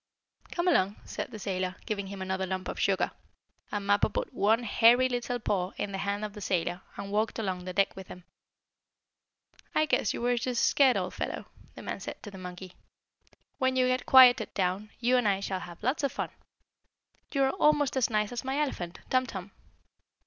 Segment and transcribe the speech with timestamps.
[0.51, 3.11] "Come along," said the sailor, giving him another lump of sugar,
[3.71, 7.37] and Mappo put one hairy little paw in the hand of the sailor, and walked
[7.37, 8.23] along the deck with him.
[9.75, 11.45] "I guess you were just scared, old fellow,"
[11.75, 12.73] the man said to the monkey.
[13.59, 16.29] "When you get quieted down, you and I shall have lots of fun.
[17.31, 19.51] You are almost as nice as my elephant, Tum Tum."